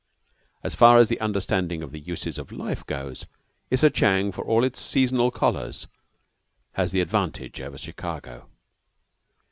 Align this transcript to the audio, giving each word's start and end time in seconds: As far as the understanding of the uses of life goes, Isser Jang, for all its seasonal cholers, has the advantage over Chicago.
As 0.63 0.73
far 0.73 0.97
as 0.97 1.09
the 1.09 1.19
understanding 1.19 1.83
of 1.83 1.91
the 1.91 1.99
uses 1.99 2.39
of 2.39 2.51
life 2.51 2.83
goes, 2.87 3.27
Isser 3.71 3.93
Jang, 3.93 4.31
for 4.31 4.43
all 4.43 4.63
its 4.63 4.81
seasonal 4.81 5.29
cholers, 5.31 5.85
has 6.71 6.91
the 6.91 7.01
advantage 7.01 7.61
over 7.61 7.77
Chicago. 7.77 8.49